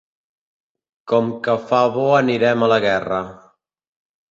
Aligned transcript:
Com 1.11 1.29
que 1.49 1.55
fa 1.67 1.83
bo 1.97 2.07
anirem 2.23 2.67
a 2.69 2.73
la 2.75 2.83
guerra. 2.89 3.23